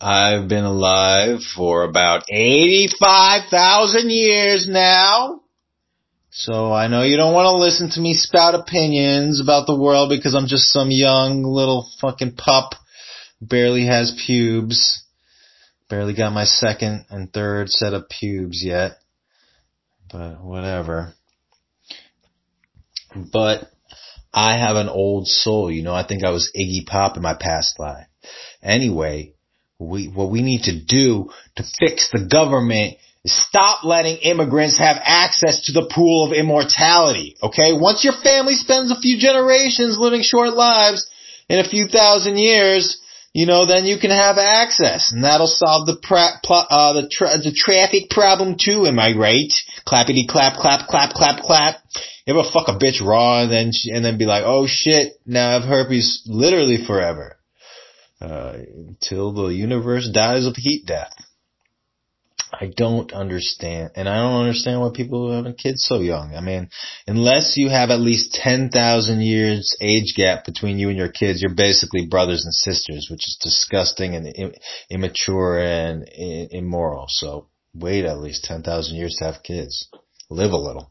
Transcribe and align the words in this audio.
I've 0.00 0.46
been 0.48 0.64
alive 0.64 1.40
for 1.42 1.82
about 1.84 2.24
85,000 2.28 4.10
years 4.10 4.68
now. 4.68 5.40
So 6.30 6.70
I 6.70 6.88
know 6.88 7.02
you 7.02 7.16
don't 7.16 7.32
want 7.32 7.46
to 7.46 7.56
listen 7.56 7.90
to 7.90 8.00
me 8.00 8.12
spout 8.12 8.54
opinions 8.54 9.40
about 9.40 9.66
the 9.66 9.78
world 9.78 10.10
because 10.10 10.34
I'm 10.34 10.48
just 10.48 10.70
some 10.70 10.90
young 10.90 11.44
little 11.44 11.88
fucking 12.00 12.32
pup. 12.32 12.74
Barely 13.40 13.86
has 13.86 14.22
pubes. 14.26 15.02
Barely 15.88 16.14
got 16.14 16.34
my 16.34 16.44
second 16.44 17.06
and 17.08 17.32
third 17.32 17.70
set 17.70 17.94
of 17.94 18.10
pubes 18.10 18.62
yet. 18.62 18.98
But 20.12 20.42
whatever. 20.42 21.14
But 23.32 23.70
I 24.32 24.58
have 24.58 24.76
an 24.76 24.90
old 24.90 25.26
soul, 25.26 25.70
you 25.70 25.82
know, 25.82 25.94
I 25.94 26.06
think 26.06 26.22
I 26.22 26.30
was 26.30 26.52
Iggy 26.54 26.84
Pop 26.86 27.16
in 27.16 27.22
my 27.22 27.34
past 27.34 27.78
life. 27.78 28.08
Anyway, 28.62 29.35
we, 29.78 30.08
what 30.08 30.30
we 30.30 30.42
need 30.42 30.62
to 30.64 30.78
do 30.78 31.30
to 31.56 31.64
fix 31.78 32.10
the 32.10 32.26
government 32.30 32.96
is 33.24 33.32
stop 33.32 33.84
letting 33.84 34.16
immigrants 34.18 34.78
have 34.78 34.96
access 35.02 35.66
to 35.66 35.72
the 35.72 35.90
pool 35.94 36.26
of 36.26 36.32
immortality. 36.32 37.36
Okay. 37.42 37.72
Once 37.72 38.04
your 38.04 38.14
family 38.22 38.54
spends 38.54 38.90
a 38.90 39.00
few 39.00 39.18
generations 39.18 39.98
living 39.98 40.22
short 40.22 40.54
lives 40.54 41.08
in 41.48 41.58
a 41.58 41.68
few 41.68 41.88
thousand 41.88 42.38
years, 42.38 43.00
you 43.34 43.44
know, 43.44 43.66
then 43.66 43.84
you 43.84 43.98
can 43.98 44.10
have 44.10 44.38
access, 44.38 45.12
and 45.12 45.22
that'll 45.22 45.46
solve 45.46 45.86
the 45.86 45.98
pra- 46.02 46.40
pl- 46.42 46.66
uh, 46.70 46.94
the 46.94 47.06
tra- 47.06 47.36
the 47.36 47.52
traffic 47.54 48.08
problem 48.08 48.56
too. 48.58 48.86
Am 48.86 48.98
I 48.98 49.12
right? 49.14 49.52
Clappity 49.86 50.26
clap 50.26 50.58
clap 50.58 50.88
clap 50.88 51.10
clap 51.10 51.42
clap. 51.42 51.76
You 52.24 52.32
ever 52.32 52.48
fuck 52.50 52.68
a 52.68 52.78
bitch 52.78 53.04
raw 53.04 53.42
and 53.42 53.52
then 53.52 53.72
and 53.92 54.02
then 54.02 54.16
be 54.16 54.24
like, 54.24 54.44
oh 54.46 54.66
shit, 54.66 55.20
now 55.26 55.50
I 55.50 55.52
have 55.52 55.64
herpes 55.64 56.22
literally 56.26 56.82
forever 56.86 57.36
uh, 58.20 58.56
until 58.74 59.32
the 59.32 59.48
universe 59.48 60.08
dies 60.12 60.46
of 60.46 60.56
heat 60.56 60.86
death. 60.86 61.14
I 62.52 62.70
don't 62.74 63.12
understand, 63.12 63.90
and 63.96 64.08
I 64.08 64.16
don't 64.16 64.40
understand 64.40 64.80
why 64.80 64.90
people 64.94 65.30
are 65.30 65.36
having 65.36 65.54
kids 65.54 65.84
so 65.84 66.00
young. 66.00 66.34
I 66.34 66.40
mean, 66.40 66.70
unless 67.06 67.56
you 67.56 67.68
have 67.68 67.90
at 67.90 68.00
least 68.00 68.34
10,000 68.34 69.20
years 69.20 69.76
age 69.80 70.14
gap 70.16 70.44
between 70.44 70.78
you 70.78 70.88
and 70.88 70.96
your 70.96 71.10
kids, 71.10 71.42
you're 71.42 71.54
basically 71.54 72.06
brothers 72.06 72.44
and 72.44 72.54
sisters, 72.54 73.08
which 73.10 73.26
is 73.26 73.38
disgusting 73.42 74.14
and 74.14 74.32
Im- 74.34 74.54
immature 74.90 75.58
and 75.58 76.08
immoral. 76.08 77.06
So 77.08 77.48
wait 77.74 78.04
at 78.04 78.20
least 78.20 78.44
10,000 78.44 78.96
years 78.96 79.16
to 79.18 79.24
have 79.24 79.42
kids. 79.42 79.88
Live 80.30 80.52
a 80.52 80.56
little. 80.56 80.90